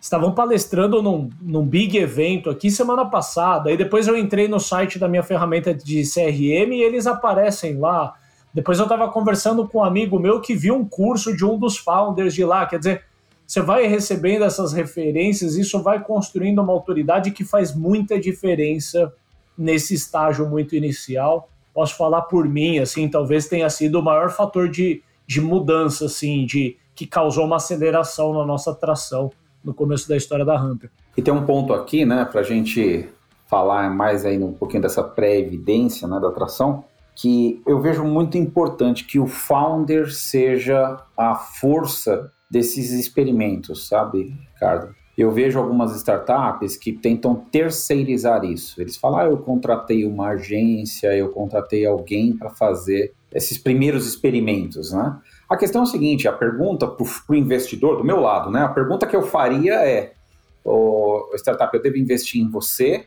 [0.00, 3.70] estavam palestrando num, num big evento aqui semana passada.
[3.70, 8.14] E depois eu entrei no site da minha ferramenta de CRM e eles aparecem lá.
[8.54, 11.76] Depois eu estava conversando com um amigo meu que viu um curso de um dos
[11.76, 12.64] founders de lá.
[12.66, 13.04] Quer dizer,
[13.46, 19.12] você vai recebendo essas referências, isso vai construindo uma autoridade que faz muita diferença
[19.56, 21.50] nesse estágio muito inicial.
[21.74, 26.46] Posso falar por mim, assim, talvez tenha sido o maior fator de, de mudança, assim,
[26.46, 29.30] de que causou uma aceleração na nossa atração
[29.62, 30.90] no começo da história da Hunter.
[31.16, 33.08] E tem um ponto aqui, né, para a gente
[33.46, 39.04] falar mais aí um pouquinho dessa pré-evidência né, da atração, que eu vejo muito importante
[39.04, 44.94] que o founder seja a força desses experimentos, sabe, Ricardo?
[45.18, 48.80] Eu vejo algumas startups que tentam terceirizar isso.
[48.80, 54.92] Eles falam, ah, eu contratei uma agência, eu contratei alguém para fazer esses primeiros experimentos,
[54.92, 55.18] né?
[55.48, 58.62] A questão é a seguinte: a pergunta para o investidor, do meu lado, né?
[58.62, 60.12] A pergunta que eu faria é:
[60.64, 63.06] o startup, eu devo investir em você,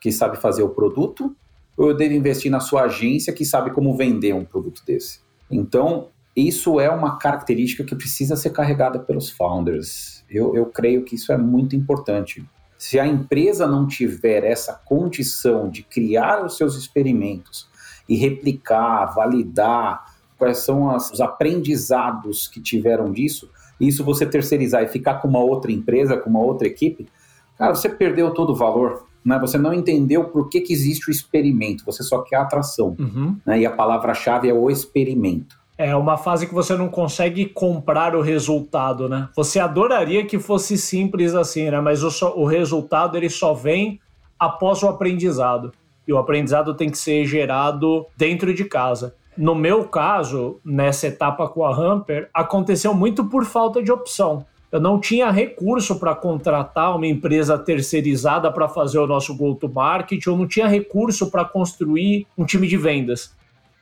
[0.00, 1.36] que sabe fazer o produto,
[1.76, 5.20] ou eu devo investir na sua agência, que sabe como vender um produto desse?
[5.50, 10.19] Então, isso é uma característica que precisa ser carregada pelos founders.
[10.30, 12.44] Eu, eu creio que isso é muito importante.
[12.78, 17.68] Se a empresa não tiver essa condição de criar os seus experimentos
[18.08, 20.04] e replicar, validar,
[20.38, 25.28] quais são as, os aprendizados que tiveram disso, e isso você terceirizar e ficar com
[25.28, 27.06] uma outra empresa, com uma outra equipe,
[27.58, 29.06] cara, você perdeu todo o valor.
[29.22, 29.38] Né?
[29.38, 32.96] Você não entendeu por que, que existe o experimento, você só quer a atração.
[32.98, 33.36] Uhum.
[33.44, 33.60] Né?
[33.60, 35.59] E a palavra-chave é o experimento.
[35.82, 39.30] É uma fase que você não consegue comprar o resultado, né?
[39.34, 41.80] Você adoraria que fosse simples assim, né?
[41.80, 43.98] Mas o, o resultado ele só vem
[44.38, 45.72] após o aprendizado.
[46.06, 49.14] E o aprendizado tem que ser gerado dentro de casa.
[49.34, 54.44] No meu caso, nessa etapa com a Hamper, aconteceu muito por falta de opção.
[54.70, 60.36] Eu não tinha recurso para contratar uma empresa terceirizada para fazer o nosso go-to-market, eu
[60.36, 63.34] não tinha recurso para construir um time de vendas.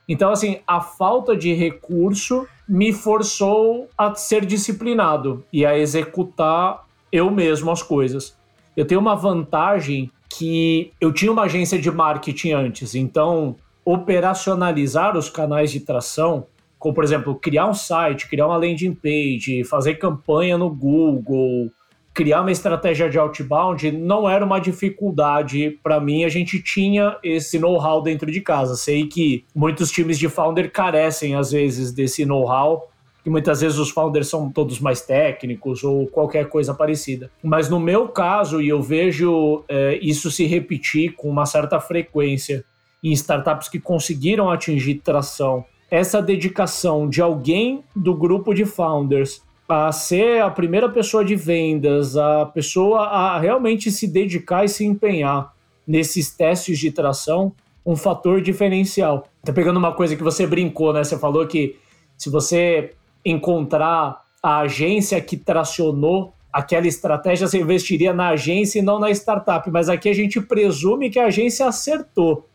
[0.09, 7.31] Então, assim, a falta de recurso me forçou a ser disciplinado e a executar eu
[7.31, 8.37] mesmo as coisas.
[8.77, 15.31] Eu tenho uma vantagem que eu tinha uma agência de marketing antes, então operacionalizar os
[15.31, 16.47] canais de tração,
[16.79, 21.71] como por exemplo, criar um site, criar uma landing page, fazer campanha no Google,
[22.19, 26.25] criar uma estratégia de outbound, não era uma dificuldade para mim.
[26.25, 28.75] A gente tinha esse know-how dentro de casa.
[28.75, 32.91] Sei que muitos times de founder carecem às vezes desse know-how
[33.25, 37.31] e muitas vezes os founders são todos mais técnicos ou qualquer coisa parecida.
[37.41, 42.65] Mas no meu caso, e eu vejo é, isso se repetir com uma certa frequência
[43.01, 49.93] em startups que conseguiram atingir tração, essa dedicação de alguém do grupo de founders a
[49.93, 55.53] ser a primeira pessoa de vendas, a pessoa a realmente se dedicar e se empenhar
[55.87, 57.53] nesses testes de tração,
[57.85, 59.29] um fator diferencial.
[59.45, 61.05] Tá pegando uma coisa que você brincou, né?
[61.05, 61.77] Você falou que
[62.17, 68.99] se você encontrar a agência que tracionou aquela estratégia, você investiria na agência e não
[68.99, 69.71] na startup.
[69.71, 72.47] Mas aqui a gente presume que a agência acertou.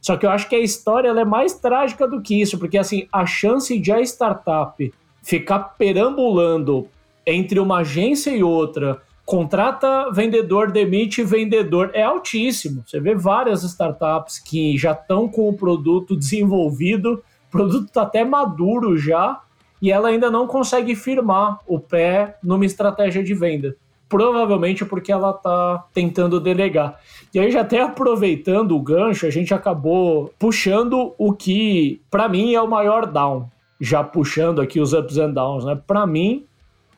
[0.00, 3.06] Só que eu acho que a história é mais trágica do que isso, porque assim,
[3.12, 6.88] a chance de a startup ficar perambulando
[7.26, 12.82] entre uma agência e outra, contrata vendedor, demite vendedor, é altíssimo.
[12.84, 18.24] Você vê várias startups que já estão com o produto desenvolvido, o produto está até
[18.24, 19.40] maduro já,
[19.80, 23.76] e ela ainda não consegue firmar o pé numa estratégia de venda.
[24.08, 26.98] Provavelmente porque ela está tentando delegar.
[27.32, 32.52] E aí, já até aproveitando o gancho, a gente acabou puxando o que, para mim,
[32.52, 33.48] é o maior down.
[33.80, 35.80] Já puxando aqui os ups and downs, né?
[35.86, 36.44] Para mim,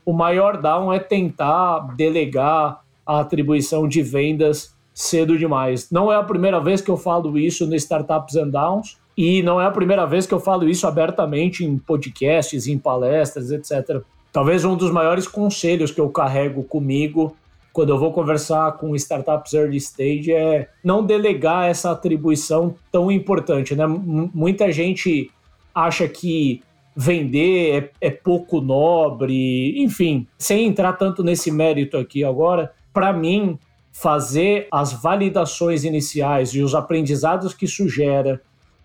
[0.05, 5.91] o maior down é tentar delegar a atribuição de vendas cedo demais.
[5.91, 9.61] Não é a primeira vez que eu falo isso no Startups and Downs e não
[9.61, 14.03] é a primeira vez que eu falo isso abertamente em podcasts, em palestras, etc.
[14.33, 17.37] Talvez um dos maiores conselhos que eu carrego comigo
[17.73, 23.75] quando eu vou conversar com startups early stage é não delegar essa atribuição tão importante,
[23.75, 23.85] né?
[23.85, 25.31] M muita gente
[25.75, 26.63] acha que
[26.95, 33.59] vender é, é, pouco nobre, enfim, sem entrar tanto nesse mérito aqui agora, para mim
[33.93, 38.41] fazer as validações iniciais e os aprendizados que isso gera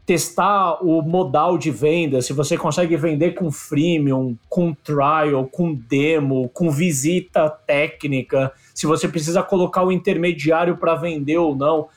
[0.08, 6.48] testar o modal de venda, se você consegue vender com freemium, com trial, com demo,
[6.54, 11.90] com visita técnica, se você precisa colocar o intermediário para vender ou não.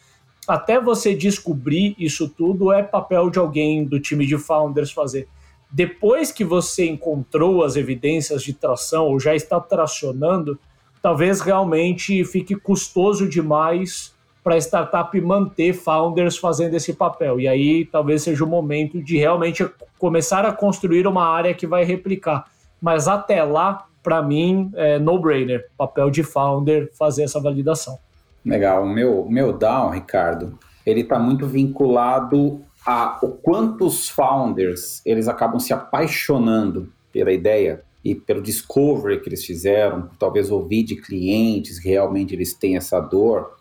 [0.48, 5.28] Até você descobrir isso tudo é papel de alguém do time de founders fazer.
[5.72, 10.58] Depois que você encontrou as evidências de tração ou já está tracionando,
[11.00, 17.38] talvez realmente fique custoso demais para a startup manter founders fazendo esse papel.
[17.38, 19.68] E aí talvez seja o momento de realmente
[19.98, 22.46] começar a construir uma área que vai replicar.
[22.80, 25.68] Mas até lá, para mim, é no-brainer.
[25.76, 27.98] Papel de founder fazer essa validação.
[28.44, 28.82] Legal.
[28.82, 35.58] O meu, meu down, Ricardo, ele está muito vinculado a o quantos founders eles acabam
[35.58, 42.34] se apaixonando pela ideia e pelo discovery que eles fizeram, talvez ouvir de clientes realmente
[42.34, 43.58] eles têm essa dor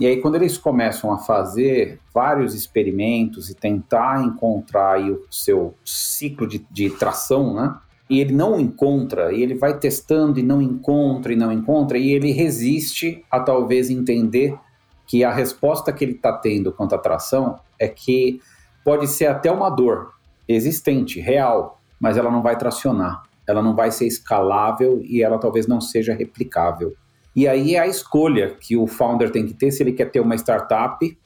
[0.00, 6.46] e aí, quando eles começam a fazer vários experimentos e tentar encontrar o seu ciclo
[6.46, 7.74] de, de tração, né?
[8.08, 12.12] E ele não encontra, e ele vai testando e não encontra e não encontra, e
[12.12, 14.56] ele resiste a talvez entender
[15.04, 18.40] que a resposta que ele está tendo quanto à tração é que
[18.84, 20.12] pode ser até uma dor
[20.48, 25.66] existente, real, mas ela não vai tracionar, ela não vai ser escalável e ela talvez
[25.66, 26.94] não seja replicável.
[27.36, 30.20] E aí é a escolha que o founder tem que ter se ele quer ter
[30.20, 31.18] uma startup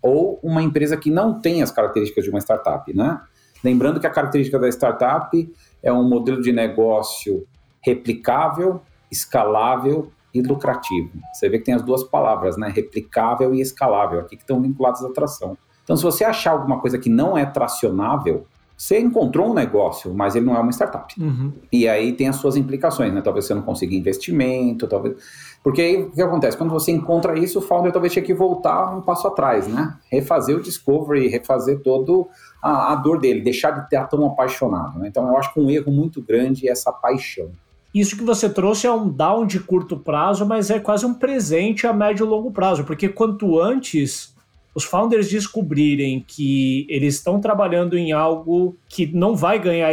[0.00, 3.20] ou uma empresa que não tem as características de uma startup, né?
[3.62, 5.52] Lembrando que a característica da startup
[5.82, 7.46] é um modelo de negócio
[7.82, 8.80] replicável,
[9.10, 11.10] escalável e lucrativo.
[11.32, 12.68] Você vê que tem as duas palavras, né?
[12.68, 15.58] Replicável e escalável, aqui que estão vinculadas à tração.
[15.88, 18.44] Então, se você achar alguma coisa que não é tracionável,
[18.76, 21.14] você encontrou um negócio, mas ele não é uma startup.
[21.18, 21.50] Uhum.
[21.72, 23.22] E aí tem as suas implicações, né?
[23.22, 25.16] Talvez você não consiga investimento, talvez.
[25.64, 26.58] Porque aí o que acontece?
[26.58, 29.96] Quando você encontra isso, o founder talvez tinha que voltar um passo atrás, né?
[30.12, 32.28] Refazer o discovery, refazer todo
[32.62, 34.98] a, a dor dele, deixar de estar tão apaixonado.
[34.98, 35.08] Né?
[35.08, 37.50] Então eu acho que um erro muito grande é essa paixão.
[37.94, 41.86] Isso que você trouxe é um down de curto prazo, mas é quase um presente
[41.86, 44.36] a médio e longo prazo, porque quanto antes
[44.78, 49.90] os founders descobrirem que eles estão trabalhando em algo que não vai ganhar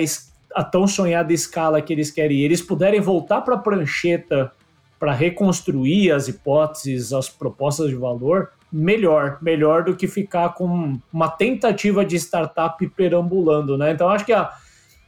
[0.53, 4.51] a tão sonhada escala que eles querem, eles puderem voltar para a prancheta
[4.99, 11.29] para reconstruir as hipóteses, as propostas de valor, melhor, melhor do que ficar com uma
[11.29, 13.91] tentativa de startup perambulando, né?
[13.91, 14.51] Então acho que a,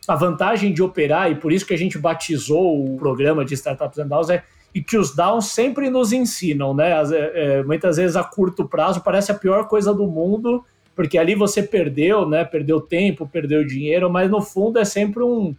[0.08, 4.00] a vantagem de operar, e por isso que a gente batizou o programa de Startups
[4.00, 4.44] and Downs, é
[4.78, 6.92] e que os downs sempre nos ensinam, né?
[6.92, 10.64] É, é, muitas vezes a curto prazo parece a pior coisa do mundo,
[10.96, 12.46] porque ali você perdeu, né?
[12.46, 15.56] Perdeu tempo, perdeu dinheiro, mas no fundo é sempre um,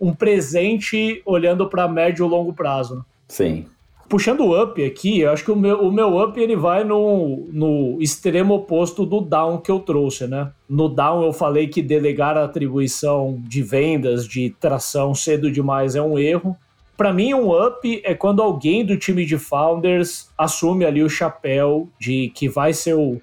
[0.00, 3.04] um presente olhando para médio e longo prazo.
[3.26, 3.66] Sim.
[4.08, 7.48] Puxando o up aqui, eu acho que o meu, o meu up ele vai no,
[7.52, 10.52] no extremo oposto do down que eu trouxe, né?
[10.68, 16.02] No down eu falei que delegar a atribuição de vendas, de tração cedo demais é
[16.02, 16.56] um erro.
[17.00, 21.88] Para mim, um up é quando alguém do time de founders assume ali o chapéu
[21.98, 23.18] de que vai ser o,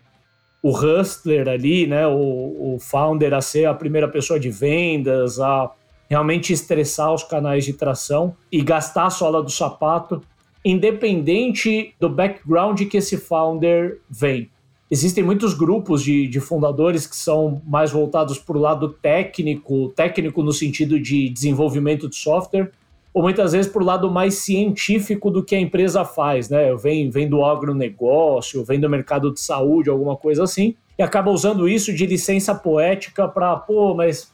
[0.64, 2.08] o hustler ali, né?
[2.08, 5.70] O, o founder a ser a primeira pessoa de vendas, a
[6.10, 10.24] realmente estressar os canais de tração e gastar a sola do sapato,
[10.66, 14.50] independente do background que esse founder vem.
[14.90, 20.42] Existem muitos grupos de, de fundadores que são mais voltados para o lado técnico, técnico
[20.42, 22.72] no sentido de desenvolvimento de software,
[23.18, 26.76] ou muitas vezes por lado mais científico do que a empresa faz, né?
[26.76, 31.68] Vem, vem do agronegócio, vem do mercado de saúde, alguma coisa assim, e acaba usando
[31.68, 34.32] isso de licença poética para, pô, mas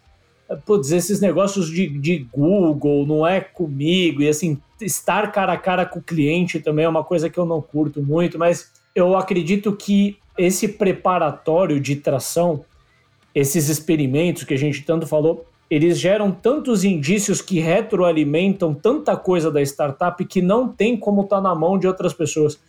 [0.66, 5.86] putz, esses negócios de, de Google não é comigo, e assim, estar cara a cara
[5.86, 9.72] com o cliente também é uma coisa que eu não curto muito, mas eu acredito
[9.72, 12.66] que esse preparatório de tração,
[13.34, 19.50] esses experimentos que a gente tanto falou, eles geram tantos indícios que retroalimentam tanta coisa
[19.50, 22.60] da startup que não tem como estar tá na mão de outras pessoas.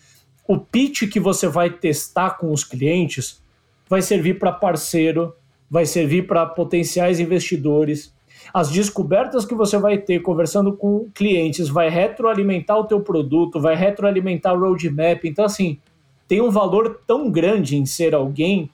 [0.49, 3.43] O pitch que você vai testar com os clientes
[3.91, 5.35] vai servir para parceiro,
[5.71, 8.11] vai servir para potenciais investidores.
[8.53, 13.75] As descobertas que você vai ter conversando com clientes vai retroalimentar o teu produto, vai
[13.75, 15.25] retroalimentar o roadmap.
[15.25, 15.79] Então, assim,
[16.27, 18.71] tem um valor tão grande em ser alguém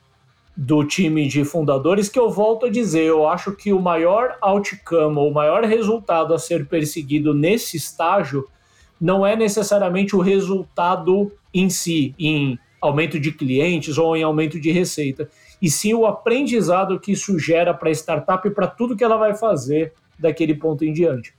[0.55, 5.17] do time de fundadores que eu volto a dizer, eu acho que o maior outcome,
[5.17, 8.47] o maior resultado a ser perseguido nesse estágio
[8.99, 14.71] não é necessariamente o resultado em si, em aumento de clientes ou em aumento de
[14.71, 15.29] receita,
[15.61, 19.17] e sim o aprendizado que isso gera para a startup e para tudo que ela
[19.17, 21.33] vai fazer daquele ponto em diante.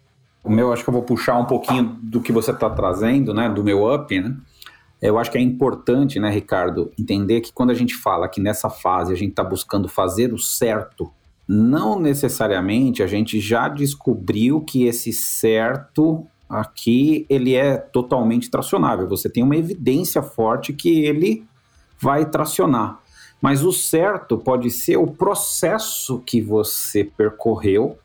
[0.45, 3.49] O meu, acho que eu vou puxar um pouquinho do que você está trazendo, né,
[3.49, 4.37] do meu up, né?
[5.03, 8.71] Eu acho que é importante, né, Ricardo, entender que quando a gente fala que nessa
[8.71, 11.13] fase a gente está buscando fazer o certo,
[11.47, 19.09] não necessariamente a gente já descobriu que esse certo aqui ele é totalmente tracionável.
[19.09, 21.45] Você tem uma evidência forte que ele
[21.99, 23.01] vai tracionar.
[23.41, 27.99] Mas o certo pode ser o processo que você percorreu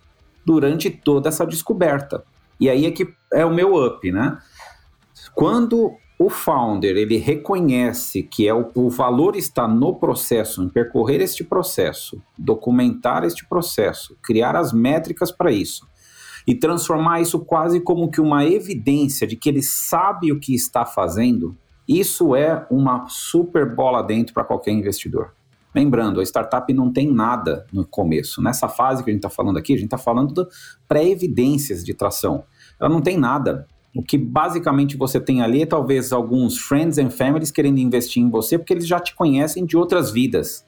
[0.44, 2.24] durante toda essa descoberta.
[2.60, 4.40] E aí é que é o meu up, né?
[5.36, 11.22] Quando o founder ele reconhece que é o, o, valor está no processo, em percorrer
[11.22, 15.88] este processo, documentar este processo, criar as métricas para isso
[16.48, 20.86] e transformar isso quase como que uma evidência de que ele sabe o que está
[20.86, 21.56] fazendo,
[21.88, 25.34] isso é uma super bola dentro para qualquer investidor.
[25.76, 28.42] Lembrando, a startup não tem nada no começo.
[28.42, 30.50] Nessa fase que a gente está falando aqui, a gente está falando de
[30.88, 32.46] pré-evidências de tração.
[32.80, 33.68] Ela não tem nada.
[33.98, 38.30] O que basicamente você tem ali é talvez alguns friends and families querendo investir em
[38.30, 40.64] você porque eles já te conhecem de outras vidas.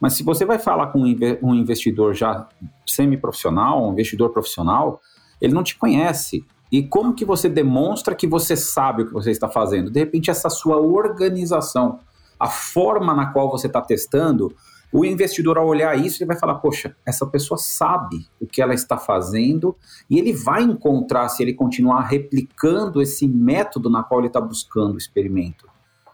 [0.00, 2.48] Mas se você vai falar com um investidor já
[2.86, 5.00] semi-profissional, um investidor profissional,
[5.40, 6.44] ele não te conhece.
[6.70, 9.90] E como que você demonstra que você sabe o que você está fazendo?
[9.90, 11.98] De repente, essa sua organização,
[12.38, 14.54] a forma na qual você está testando,
[14.92, 18.74] o investidor, ao olhar isso, ele vai falar: Poxa, essa pessoa sabe o que ela
[18.74, 19.76] está fazendo,
[20.08, 24.94] e ele vai encontrar, se ele continuar replicando esse método na qual ele está buscando
[24.94, 25.68] o experimento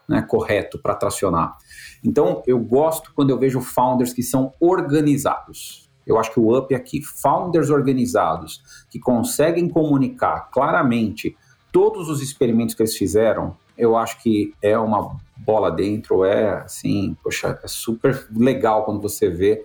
[0.09, 1.57] né, correto para tracionar.
[2.03, 5.89] Então, eu gosto quando eu vejo founders que são organizados.
[6.07, 11.35] Eu acho que o up aqui, founders organizados, que conseguem comunicar claramente
[11.72, 17.16] todos os experimentos que eles fizeram, eu acho que é uma bola dentro, é assim,
[17.22, 19.64] poxa, é super legal quando você vê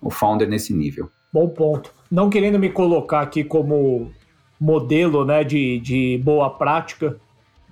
[0.00, 1.10] o founder nesse nível.
[1.32, 1.92] Bom ponto.
[2.10, 4.10] Não querendo me colocar aqui como
[4.60, 7.16] modelo né, de, de boa prática,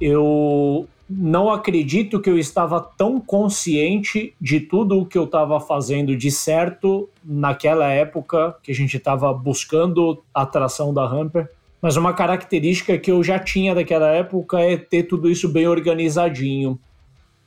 [0.00, 6.14] eu não acredito que eu estava tão consciente de tudo o que eu estava fazendo
[6.14, 11.50] de certo naquela época que a gente estava buscando a atração da Hamper.
[11.80, 16.78] Mas uma característica que eu já tinha daquela época é ter tudo isso bem organizadinho.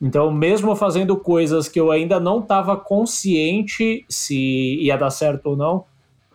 [0.02, 4.36] Então, mesmo fazendo coisas que eu ainda não estava consciente se
[4.82, 5.86] ia dar certo ou não,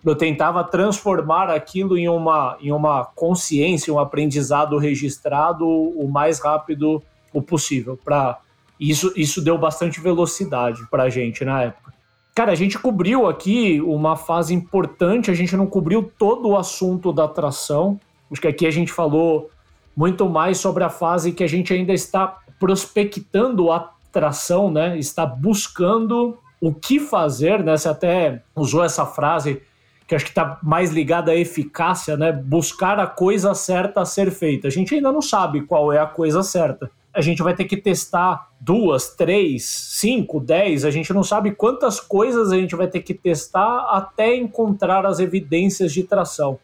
[0.05, 7.03] eu tentava transformar aquilo em uma, em uma consciência, um aprendizado registrado o mais rápido
[7.33, 7.99] o possível.
[8.05, 8.39] Pra...
[8.79, 11.93] Isso, isso deu bastante velocidade para a gente na época.
[12.37, 17.13] Cara, a gente cobriu aqui uma fase importante, a gente não cobriu todo o assunto
[17.13, 17.99] da atração.
[18.31, 19.51] Acho que aqui a gente falou
[19.97, 24.99] muito mais sobre a fase que a gente ainda está prospectando atração, né?
[24.99, 27.77] Está buscando o que fazer, né?
[27.77, 29.63] Você até usou essa frase
[30.07, 32.33] que acho que está mais ligada à eficácia, né?
[32.33, 34.69] Buscar a coisa certa a ser feita.
[34.69, 36.91] A gente ainda não sabe qual é a coisa certa.
[37.13, 40.85] A gente vai ter que testar duas, três, cinco, dez.
[40.85, 45.19] A gente não sabe quantas coisas a gente vai ter que testar até encontrar as
[45.19, 46.59] evidências de tração.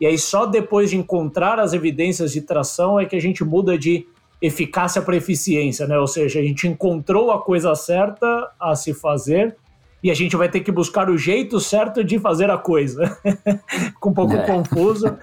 [0.00, 3.76] E aí, só depois de encontrar as evidências de tração é que a gente muda
[3.76, 4.06] de
[4.40, 5.98] eficácia para eficiência, né?
[5.98, 9.56] Ou seja, a gente encontrou a coisa certa a se fazer
[10.02, 13.18] e a gente vai ter que buscar o jeito certo de fazer a coisa.
[13.98, 14.46] Com um pouco é.
[14.46, 15.16] confuso.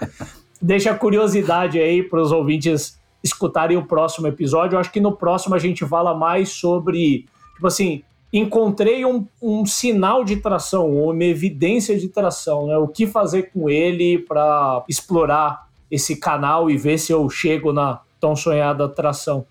[0.62, 4.76] Deixa a curiosidade aí para os ouvintes escutarem o próximo episódio.
[4.76, 9.66] Eu acho que no próximo a gente fala mais sobre, tipo assim, encontrei um, um
[9.66, 12.78] sinal de tração, uma evidência de tração, né?
[12.78, 18.02] O que fazer com ele para explorar esse canal e ver se eu chego na
[18.26, 19.46] tão sonhada atração.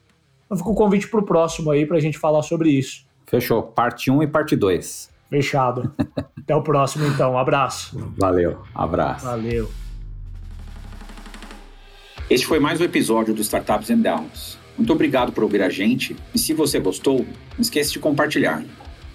[0.46, 3.06] Então fica o convite para o próximo aí para a gente falar sobre isso.
[3.24, 3.62] Fechou.
[3.62, 5.10] Parte 1 e parte 2.
[5.30, 5.94] Fechado.
[6.36, 7.34] Até o próximo, então.
[7.34, 8.12] Um abraço.
[8.18, 8.58] Valeu.
[8.74, 9.26] Abraço.
[9.26, 9.70] Valeu.
[12.28, 14.58] Este foi mais um episódio do Startups and Downs.
[14.76, 18.64] Muito obrigado por ouvir a gente e se você gostou, não esqueça de compartilhar.